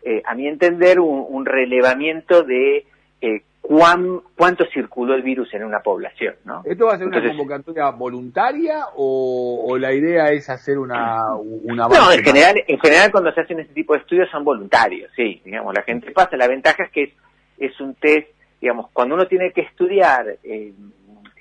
eh, 0.04 0.22
a 0.26 0.36
mi 0.36 0.48
entender, 0.48 1.00
un, 1.00 1.46
relevamiento 1.46 2.44
de 2.44 2.86
eh, 3.22 3.44
cuán, 3.68 4.22
cuánto 4.34 4.64
circuló 4.74 5.14
el 5.14 5.24
virus 5.24 5.54
en 5.54 5.66
una 5.66 5.82
población, 5.82 6.36
¿no? 6.46 6.62
¿Esto 6.64 6.86
va 6.86 6.94
a 6.94 6.98
ser 6.98 7.08
una 7.08 7.22
convocatoria 7.22 7.90
voluntaria 7.90 8.86
o, 8.96 9.78
la 9.78 9.92
idea 9.92 10.32
es 10.32 10.50
hacer 10.50 10.78
una, 10.78 11.36
una 11.36 11.90
No, 11.90 12.10
en 12.14 12.24
general, 12.24 12.64
en 12.66 12.80
general 12.80 13.12
cuando 13.12 13.30
se 13.34 13.42
hacen 13.42 13.60
este 13.60 13.74
tipo 13.74 13.94
de 13.94 14.00
estudios 14.00 14.30
son 14.32 14.46
voluntarios, 14.46 15.12
sí, 15.18 15.42
digamos, 15.44 15.74
la 15.74 15.82
gente 15.82 16.12
pasa, 16.12 16.38
la 16.38 16.48
ventaja 16.48 16.84
es 16.84 16.92
que 16.92 17.04
es, 17.04 17.10
es 17.58 17.78
un 17.82 17.94
test, 17.96 18.30
digamos, 18.62 18.90
cuando 18.94 19.16
uno 19.16 19.28
tiene 19.28 19.52
que 19.52 19.62
estudiar, 19.62 20.38
eh, 20.46 20.72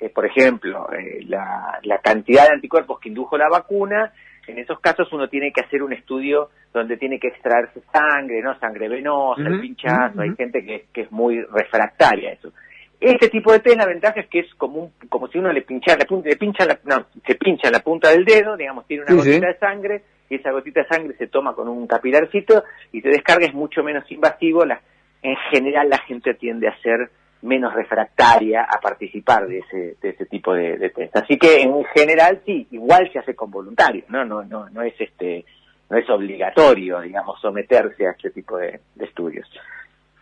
eh, 0.00 0.08
por 0.08 0.26
ejemplo, 0.26 0.88
eh, 0.92 1.20
la, 1.28 1.78
la 1.84 1.98
cantidad 1.98 2.48
de 2.48 2.54
anticuerpos 2.54 2.98
que 2.98 3.08
indujo 3.08 3.38
la 3.38 3.48
vacuna, 3.48 4.12
en 4.48 4.58
esos 4.58 4.80
casos 4.80 5.12
uno 5.12 5.28
tiene 5.28 5.52
que 5.52 5.62
hacer 5.62 5.82
un 5.82 5.92
estudio 5.92 6.50
donde 6.72 6.96
tiene 6.96 7.18
que 7.18 7.28
extraerse 7.28 7.80
sangre, 7.92 8.42
¿no? 8.42 8.58
Sangre 8.58 8.88
venosa, 8.88 9.42
el 9.42 9.60
pinchazo, 9.60 10.20
hay 10.20 10.34
gente 10.36 10.64
que, 10.64 10.86
que, 10.92 11.02
es 11.02 11.12
muy 11.12 11.42
refractaria 11.42 12.30
a 12.30 12.32
eso. 12.34 12.52
Este 13.00 13.28
tipo 13.28 13.52
de 13.52 13.60
test, 13.60 13.76
la 13.76 13.86
ventaja 13.86 14.20
es 14.20 14.28
que 14.28 14.40
es 14.40 14.54
como 14.54 14.92
como 15.08 15.28
si 15.28 15.38
uno 15.38 15.52
le 15.52 15.62
pinchara 15.62 15.98
la 15.98 16.04
punta, 16.06 16.28
le 16.28 16.36
pincha 16.36 16.64
la, 16.64 16.78
no, 16.84 17.06
se 17.26 17.34
pincha 17.34 17.70
la 17.70 17.80
punta 17.80 18.10
del 18.10 18.24
dedo, 18.24 18.56
digamos, 18.56 18.86
tiene 18.86 19.04
una 19.04 19.16
gotita 19.16 19.46
de 19.48 19.58
sangre, 19.58 20.02
y 20.28 20.36
esa 20.36 20.50
gotita 20.50 20.82
de 20.82 20.88
sangre 20.88 21.16
se 21.16 21.26
toma 21.26 21.54
con 21.54 21.68
un 21.68 21.86
capilarcito 21.86 22.64
y 22.92 23.00
se 23.00 23.08
descarga, 23.08 23.46
es 23.46 23.54
mucho 23.54 23.82
menos 23.82 24.10
invasivo, 24.10 24.64
la, 24.64 24.80
en 25.22 25.36
general 25.50 25.88
la 25.88 25.98
gente 25.98 26.34
tiende 26.34 26.68
a 26.68 26.76
ser 26.80 27.10
menos 27.42 27.74
refractaria 27.74 28.62
a 28.62 28.80
participar 28.80 29.46
de 29.46 29.58
ese, 29.58 29.96
de 30.00 30.08
ese 30.10 30.26
tipo 30.26 30.54
de, 30.54 30.78
de, 30.78 30.90
test. 30.90 31.16
Así 31.16 31.38
que 31.38 31.62
en 31.62 31.84
general 31.94 32.40
sí, 32.44 32.66
igual 32.70 33.10
se 33.12 33.18
hace 33.18 33.34
con 33.34 33.50
voluntarios, 33.50 34.08
¿no? 34.08 34.24
No, 34.24 34.42
no, 34.42 34.68
no 34.70 34.82
es 34.82 34.94
este, 34.98 35.44
no 35.88 35.96
es 35.96 36.08
obligatorio, 36.10 37.00
digamos, 37.00 37.40
someterse 37.40 38.06
a 38.06 38.10
este 38.10 38.30
tipo 38.30 38.56
de, 38.58 38.80
estudios. 38.98 39.48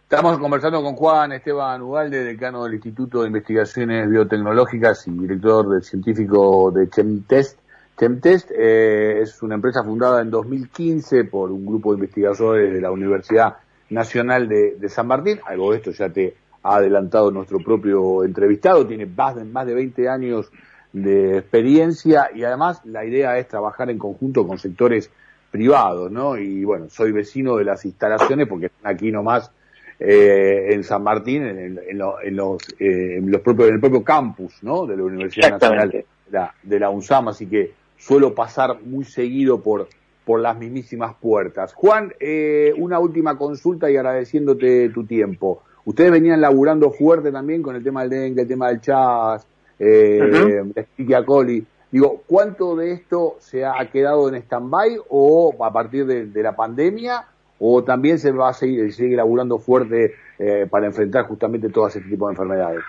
Estamos 0.03 0.39
conversando 0.39 0.83
con 0.83 0.95
Juan 0.95 1.33
Esteban 1.33 1.83
Ugalde, 1.83 2.25
decano 2.25 2.65
del 2.65 2.75
Instituto 2.75 3.23
de 3.23 3.29
Investigaciones 3.29 4.09
Biotecnológicas 4.09 5.09
y 5.09 5.13
director 5.13 5.69
del 5.69 5.83
científico 5.83 6.71
de 6.71 6.89
Chemtest. 6.89 7.59
Chemtest 7.99 8.51
eh, 8.51 9.21
es 9.23 9.43
una 9.43 9.55
empresa 9.55 9.83
fundada 9.83 10.21
en 10.21 10.31
2015 10.31 11.25
por 11.25 11.51
un 11.51 11.65
grupo 11.65 11.93
de 11.93 12.01
investigadores 12.01 12.73
de 12.73 12.81
la 12.81 12.91
Universidad 12.91 13.57
Nacional 13.89 14.49
de, 14.49 14.77
de 14.77 14.89
San 14.89 15.07
Martín. 15.07 15.41
Algo 15.47 15.73
de 15.73 15.79
esto 15.79 15.91
ya 15.93 16.11
te 16.11 16.35
ha 16.65 16.77
adelantado 16.77 17.31
nuestro 17.31 17.59
propio 17.59 18.25
entrevistado, 18.25 18.87
tiene 18.87 19.07
más 19.07 19.37
de, 19.37 19.45
más 19.45 19.67
de 19.67 19.75
20 19.75 20.09
años 20.09 20.51
de 20.93 21.39
experiencia 21.39 22.31
y 22.35 22.45
además 22.45 22.81
la 22.85 23.05
idea 23.05 23.39
es 23.39 23.47
trabajar 23.49 23.91
en 23.91 23.99
conjunto 23.99 24.47
con 24.47 24.59
sectores 24.59 25.11
privados, 25.51 26.11
¿no? 26.11 26.37
Y 26.37 26.65
bueno, 26.65 26.89
soy 26.89 27.13
vecino 27.13 27.57
de 27.57 27.65
las 27.65 27.85
instalaciones 27.85 28.49
porque 28.49 28.67
están 28.67 28.93
aquí 28.93 29.13
nomás 29.13 29.53
eh, 30.01 30.71
en 30.71 30.83
San 30.83 31.03
Martín, 31.03 31.45
en, 31.45 31.99
los, 31.99 32.59
eh, 32.81 33.21
los 33.23 33.41
propios, 33.41 33.69
en 33.69 33.75
el 33.75 33.81
propio 33.81 34.03
campus, 34.03 34.63
¿no? 34.63 34.87
De 34.87 34.97
la 34.97 35.05
Universidad 35.05 35.51
Nacional 35.51 35.91
de 35.91 36.07
la, 36.31 36.55
de 36.63 36.81
la 36.81 36.91
UNSAM, 36.91 37.29
así 37.29 37.47
que 37.47 37.73
suelo 37.99 38.35
pasar 38.35 38.81
muy 38.85 39.05
seguido 39.05 39.63
por, 39.63 39.89
por 40.25 40.41
las 40.41 40.57
mismísimas 40.59 41.15
puertas. 41.21 41.75
Juan, 41.75 42.15
eh, 42.19 42.73
una 42.77 42.99
última 42.99 43.37
consulta 43.37 43.91
y 43.91 43.97
agradeciéndote 43.97 44.89
tu 44.91 45.05
tiempo. 45.05 45.63
Ustedes 45.85 46.11
venían 46.11 46.41
laburando 46.41 46.91
fuerte 46.91 47.31
también 47.31 47.63
con 47.63 47.77
el 47.77 47.85
tema 47.85 48.03
del 48.03 48.11
dengue, 48.11 48.43
el 48.43 48.49
tema 48.49 48.69
del 48.69 48.81
chas, 48.81 49.47
eh, 49.79 50.63
uh 50.63 51.25
coli. 51.25 51.65
Digo, 51.91 52.23
¿cuánto 52.27 52.75
de 52.75 52.93
esto 52.93 53.37
se 53.39 53.65
ha 53.65 53.89
quedado 53.93 54.29
en 54.29 54.35
stand-by 54.37 54.99
o 55.11 55.55
a 55.65 55.73
partir 55.73 56.07
de, 56.07 56.43
la 56.43 56.57
pandemia 56.57 57.25
o 57.59 57.85
también 57.85 58.19
se 58.19 58.33
va 58.33 58.49
a 58.49 58.53
seguir, 58.53 58.93
sigue 58.93 59.15
laburando 59.15 59.59
fuerte 59.59 60.15
eh, 60.39 60.67
para 60.69 60.87
enfrentar 60.87 61.27
justamente 61.27 61.69
todo 61.69 61.87
ese 61.87 62.01
tipo 62.01 62.27
de 62.27 62.33
enfermedades? 62.33 62.83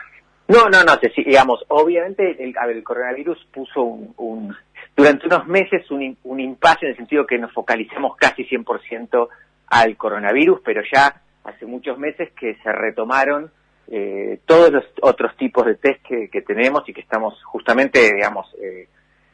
No, 0.48 0.70
no, 0.70 0.84
no, 0.84 0.94
digamos, 1.18 1.64
obviamente 1.70 2.44
el, 2.44 2.56
el 2.70 2.84
coronavirus 2.84 3.48
puso 3.54 3.82
un, 3.84 4.56
durante 4.96 5.28
unos 5.28 5.48
meses 5.48 5.90
un, 5.92 6.18
un 6.24 6.40
impasse 6.40 6.86
en 6.86 6.92
el 6.92 6.98
sentido 6.98 7.26
que 7.26 7.38
nos 7.38 7.52
focalizamos 7.52 8.16
casi 8.18 8.44
100% 8.44 9.28
al 9.68 9.98
coronavirus, 9.98 10.62
pero 10.64 10.82
ya 10.92 11.22
hace 11.46 11.66
muchos 11.66 11.98
meses 11.98 12.32
que 12.34 12.56
se 12.56 12.72
retomaron 12.72 13.52
eh, 13.88 14.40
todos 14.46 14.72
los 14.72 14.84
otros 15.02 15.36
tipos 15.38 15.66
de 15.66 15.76
test 15.76 16.02
que, 16.04 16.42
tenemos 16.42 16.88
y 16.90 16.94
que 16.94 17.02
estamos 17.02 17.42
justamente, 17.44 18.14
digamos, 18.14 18.52
eh, 18.60 18.88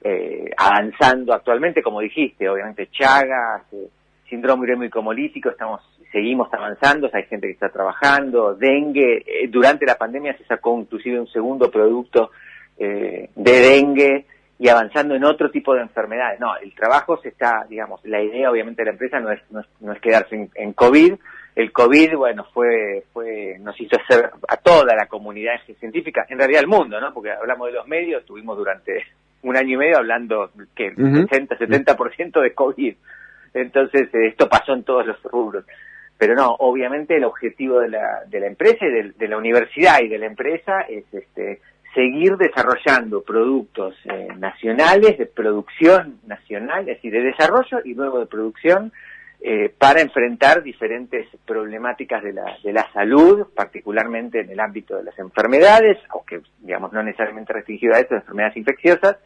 eh, 0.04 0.52
avanzando 0.58 1.34
actualmente, 1.34 1.82
como 1.82 2.02
dijiste, 2.02 2.50
obviamente 2.50 2.90
Chagas, 2.92 3.64
síndrome 4.30 4.64
urémico 4.64 5.00
hemolítico, 5.00 5.50
estamos, 5.50 5.82
seguimos 6.12 6.54
avanzando, 6.54 7.10
hay 7.14 7.24
gente 7.24 7.48
que 7.48 7.54
está 7.54 7.70
trabajando, 7.70 8.56
dengue, 8.56 9.24
durante 9.50 9.86
la 9.86 9.96
pandemia 9.96 10.38
se 10.38 10.46
sacó 10.46 10.78
inclusive 10.78 11.20
un 11.20 11.28
segundo 11.28 11.72
producto 11.72 12.32
de 12.78 13.30
dengue 13.36 14.26
y 14.58 14.68
avanzando 14.68 15.16
en 15.16 15.24
otro 15.24 15.52
tipo 15.52 15.76
de 15.76 15.82
enfermedades. 15.82 16.40
No, 16.40 16.58
el 16.58 16.74
trabajo 16.74 17.18
se 17.22 17.30
está, 17.30 17.66
digamos, 17.70 18.02
la 18.06 18.22
idea 18.22 18.50
obviamente 18.50 18.82
de 18.82 18.86
la 18.88 18.92
empresa 18.92 19.20
no 19.20 19.32
es, 19.32 19.40
no 19.80 19.94
es, 19.94 20.02
quedarse 20.02 20.50
en 20.56 20.74
COVID, 20.74 21.14
el 21.56 21.72
COVID, 21.72 22.16
bueno, 22.16 22.46
fue, 22.54 23.04
fue, 23.12 23.58
nos 23.60 23.80
hizo 23.80 23.98
hacer 23.98 24.32
a 24.48 24.58
toda 24.58 24.96
la 24.96 25.08
comunidad 25.08 25.54
científica, 25.80 26.26
en 26.30 26.38
realidad 26.38 26.62
al 26.62 26.68
mundo, 26.68 27.00
¿no? 27.00 27.14
Porque 27.14 27.32
hablamos 27.32 27.68
de 27.68 27.74
los 27.74 27.88
medios, 27.88 28.22
estuvimos 28.22 28.58
durante 28.58 29.06
un 29.44 29.58
año 29.58 29.74
y 29.74 29.78
medio 29.78 29.98
hablando 29.98 30.52
que 30.76 30.94
60, 30.94 31.58
70% 31.58 32.42
de 32.42 32.54
COVID. 32.54 32.96
Entonces, 33.54 34.14
eh, 34.14 34.28
esto 34.28 34.48
pasó 34.48 34.74
en 34.74 34.84
todos 34.84 35.06
los 35.06 35.22
rubros. 35.24 35.66
Pero 36.18 36.36
no, 36.36 36.56
obviamente 36.60 37.18
el 37.18 37.24
objetivo 37.24 37.80
de 37.80 37.90
la, 37.90 38.22
de 38.28 38.40
la 38.40 38.48
empresa 38.48 38.86
y 38.86 39.12
de, 39.12 39.28
la 39.28 39.38
universidad 39.38 40.02
y 40.02 40.08
de 40.08 40.20
la 40.20 40.28
empresa 40.28 40.82
es 40.82 41.04
este, 41.12 41.60
seguir 41.96 42.38
desarrollando 42.38 43.24
productos 43.24 43.96
eh, 44.06 44.28
nacionales, 44.38 45.18
de 45.18 45.26
producción 45.26 46.20
nacional, 46.28 46.82
es 46.82 46.98
decir, 46.98 47.12
de 47.12 47.24
desarrollo 47.24 47.80
y 47.84 47.96
luego 47.96 48.20
de 48.20 48.28
producción 48.28 48.94
eh, 49.44 49.74
para 49.76 50.02
enfrentar 50.02 50.62
diferentes 50.62 51.28
problemáticas 51.48 52.22
de 52.22 52.32
la, 52.32 52.58
de 52.64 52.72
la 52.72 52.92
salud, 52.94 53.48
particularmente 53.56 54.42
en 54.42 54.52
el 54.52 54.60
ámbito 54.60 54.96
de 54.98 55.04
las 55.04 55.18
enfermedades, 55.18 55.98
aunque 56.10 56.42
digamos 56.60 56.94
no 56.94 57.02
necesariamente 57.02 57.52
restringido 57.52 57.96
a 57.96 58.00
esto, 58.00 58.14
enfermedades 58.14 58.58
infecciosas, 58.58 59.18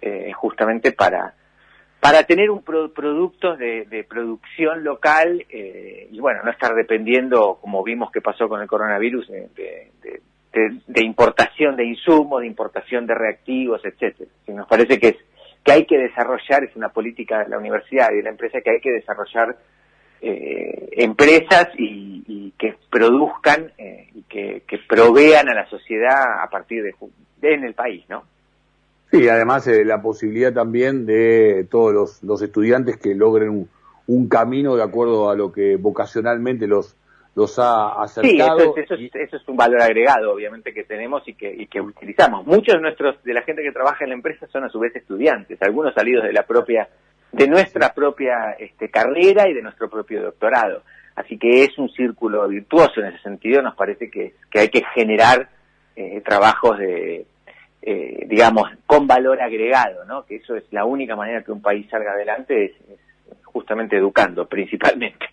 eh, 0.00 0.30
justamente 0.32 0.92
para, 0.92 1.34
para 1.98 2.22
tener 2.22 2.50
un 2.50 2.62
productos 2.62 3.58
de, 3.58 4.06
producción 4.08 4.84
local 4.84 5.44
eh, 5.48 6.06
y 6.08 6.20
bueno, 6.20 6.44
no 6.44 6.52
estar 6.52 6.72
dependiendo, 6.76 7.58
como 7.60 7.82
vimos 7.82 8.12
que 8.12 8.20
pasó 8.20 8.48
con 8.48 8.62
el 8.62 8.68
coronavirus, 8.68 9.28
de, 9.28 9.90
de 10.86 11.02
importación 11.02 11.74
de 11.74 11.84
insumos, 11.84 12.42
de 12.42 12.46
importación 12.46 13.06
de 13.06 13.14
reactivos, 13.16 13.84
etcétera. 13.84 14.30
Nos 14.46 14.68
parece 14.68 15.00
que 15.00 15.08
es 15.08 15.16
que 15.64 15.72
hay 15.72 15.86
que 15.86 15.98
desarrollar, 15.98 16.64
es 16.64 16.76
una 16.76 16.90
política 16.90 17.42
de 17.42 17.48
la 17.48 17.58
universidad 17.58 18.12
y 18.12 18.16
de 18.16 18.22
la 18.22 18.30
empresa 18.30 18.60
que 18.60 18.70
hay 18.70 18.80
que 18.80 18.92
desarrollar 18.92 19.56
eh, 20.20 20.88
empresas 20.92 21.68
y, 21.78 22.52
que 22.58 22.76
produzcan 22.90 23.72
eh, 23.76 24.08
y 24.14 24.22
que, 24.22 24.62
provean 24.88 25.48
a 25.48 25.54
la 25.54 25.68
sociedad 25.68 26.42
a 26.42 26.48
partir 26.48 26.82
de, 26.82 26.94
en 27.54 27.64
el 27.64 27.74
país, 27.74 28.04
¿no? 28.08 28.24
Sí, 29.10 29.28
además 29.28 29.66
eh, 29.66 29.84
la 29.84 30.00
posibilidad 30.00 30.52
también 30.52 31.04
de 31.04 31.66
todos 31.70 32.20
los, 32.22 32.42
estudiantes 32.42 32.96
que 32.96 33.14
logren 33.14 33.50
un, 33.50 33.68
un 34.06 34.28
camino 34.28 34.76
de 34.76 34.82
acuerdo 34.82 35.30
a 35.30 35.34
lo 35.34 35.52
que 35.52 35.76
vocacionalmente 35.76 36.66
los 36.66 36.96
los 37.34 37.58
ha 37.58 38.02
acercado. 38.02 38.74
Sí, 38.74 38.80
eso, 38.80 39.36
es, 39.36 39.48
un 39.48 39.56
valor 39.56 39.82
agregado, 39.82 40.32
obviamente, 40.32 40.72
que 40.72 40.84
tenemos 40.84 41.26
y 41.26 41.34
que, 41.34 41.52
y 41.52 41.66
que 41.66 41.80
utilizamos. 41.80 42.46
Muchos 42.46 42.74
de 42.74 42.80
nuestros, 42.80 43.22
de 43.24 43.34
la 43.34 43.42
gente 43.42 43.62
que 43.62 43.72
trabaja 43.72 44.04
en 44.04 44.10
la 44.10 44.16
empresa 44.16 44.46
son 44.48 44.64
a 44.64 44.68
su 44.68 44.78
vez 44.78 44.94
estudiantes, 44.94 45.60
algunos 45.62 45.94
salidos 45.94 46.24
de 46.24 46.32
la 46.32 46.44
propia, 46.44 46.88
de 47.32 47.48
nuestra 47.48 47.92
propia 47.92 48.52
este, 48.58 48.88
carrera 48.88 49.48
y 49.48 49.54
de 49.54 49.62
nuestro 49.62 49.90
propio 49.90 50.22
doctorado. 50.22 50.82
Así 51.16 51.38
que 51.38 51.64
es 51.64 51.76
un 51.78 51.88
círculo 51.90 52.46
virtuoso 52.48 53.00
en 53.00 53.06
ese 53.06 53.22
sentido, 53.22 53.62
nos 53.62 53.76
parece 53.76 54.10
que, 54.10 54.34
que 54.50 54.60
hay 54.60 54.68
que 54.68 54.82
generar 54.94 55.48
eh, 55.96 56.20
trabajos 56.24 56.78
de, 56.78 57.26
eh, 57.82 58.26
digamos, 58.26 58.68
con 58.86 59.06
valor 59.06 59.40
agregado, 59.40 60.04
¿no? 60.06 60.24
Que 60.24 60.36
eso 60.36 60.56
es 60.56 60.64
la 60.72 60.84
única 60.84 61.14
manera 61.14 61.42
que 61.42 61.52
un 61.52 61.62
país 61.62 61.88
salga 61.90 62.12
adelante, 62.12 62.64
es 62.64 62.72
justamente 63.44 63.96
educando, 63.96 64.46
principalmente. 64.46 65.26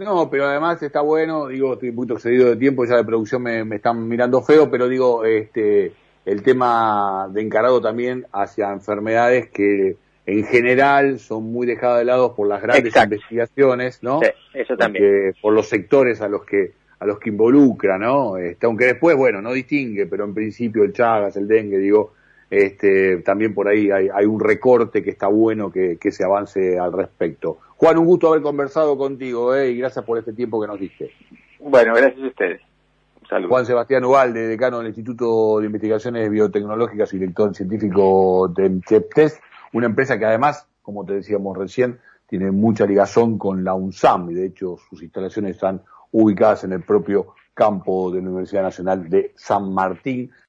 No, 0.00 0.30
pero 0.30 0.46
además 0.46 0.82
está 0.82 1.02
bueno, 1.02 1.48
digo, 1.48 1.74
estoy 1.74 1.90
un 1.90 1.96
poquito 1.96 2.14
excedido 2.14 2.48
de 2.48 2.56
tiempo, 2.56 2.86
ya 2.86 2.96
de 2.96 3.04
producción 3.04 3.42
me, 3.42 3.76
están 3.76 4.08
mirando 4.08 4.40
feo, 4.40 4.70
pero 4.70 4.88
digo, 4.88 5.26
este, 5.26 5.92
el 6.24 6.42
tema 6.42 7.28
de 7.30 7.42
encarado 7.42 7.82
también 7.82 8.24
hacia 8.32 8.72
enfermedades 8.72 9.50
que 9.50 9.98
en 10.24 10.44
general 10.44 11.18
son 11.18 11.52
muy 11.52 11.66
dejadas 11.66 11.98
de 11.98 12.06
lado 12.06 12.34
por 12.34 12.48
las 12.48 12.62
grandes 12.62 12.96
investigaciones, 12.96 14.02
¿no? 14.02 14.20
Sí, 14.20 14.30
eso 14.54 14.74
también. 14.74 15.34
por 15.42 15.52
los 15.52 15.68
sectores 15.68 16.22
a 16.22 16.28
los 16.28 16.46
que 16.46 16.72
a 16.98 17.04
los 17.04 17.18
que 17.18 17.28
involucra, 17.28 17.98
¿no? 17.98 18.38
Este, 18.38 18.64
aunque 18.64 18.86
después, 18.86 19.18
bueno, 19.18 19.42
no 19.42 19.52
distingue, 19.52 20.06
pero 20.06 20.24
en 20.24 20.32
principio 20.32 20.82
el 20.82 20.94
Chagas, 20.94 21.36
el 21.36 21.46
dengue, 21.46 21.76
digo, 21.76 22.14
este, 22.48 23.18
también 23.18 23.54
por 23.54 23.68
ahí 23.68 23.90
hay, 23.90 24.08
hay 24.12 24.24
un 24.24 24.40
recorte 24.40 25.02
que 25.02 25.10
está 25.10 25.26
bueno 25.26 25.70
que, 25.70 25.98
que, 25.98 26.10
se 26.10 26.24
avance 26.24 26.78
al 26.78 26.92
respecto. 26.92 27.58
Juan, 27.80 27.96
un 27.96 28.04
gusto 28.04 28.28
haber 28.28 28.42
conversado 28.42 28.98
contigo, 28.98 29.54
¿eh? 29.54 29.70
Y 29.70 29.78
gracias 29.78 30.04
por 30.04 30.18
este 30.18 30.34
tiempo 30.34 30.60
que 30.60 30.66
nos 30.66 30.78
diste. 30.78 31.12
Bueno, 31.60 31.94
gracias 31.94 32.22
a 32.22 32.26
ustedes. 32.26 32.60
Juan 33.48 33.64
Sebastián 33.64 34.04
Ubalde, 34.04 34.48
decano 34.48 34.78
del 34.78 34.88
Instituto 34.88 35.60
de 35.60 35.66
Investigaciones 35.66 36.28
Biotecnológicas 36.30 37.14
y 37.14 37.18
director 37.18 37.54
científico 37.54 38.52
de 38.54 38.82
CHEPTES, 38.86 39.40
una 39.72 39.86
empresa 39.86 40.18
que 40.18 40.26
además, 40.26 40.68
como 40.82 41.06
te 41.06 41.14
decíamos 41.14 41.56
recién, 41.56 41.98
tiene 42.26 42.50
mucha 42.50 42.84
ligazón 42.84 43.38
con 43.38 43.64
la 43.64 43.72
UNSAM 43.72 44.30
y 44.30 44.34
de 44.34 44.46
hecho 44.46 44.76
sus 44.90 45.02
instalaciones 45.02 45.52
están 45.52 45.80
ubicadas 46.10 46.64
en 46.64 46.72
el 46.72 46.82
propio 46.82 47.28
campo 47.54 48.10
de 48.10 48.20
la 48.20 48.28
Universidad 48.28 48.62
Nacional 48.62 49.08
de 49.08 49.32
San 49.36 49.72
Martín. 49.72 50.30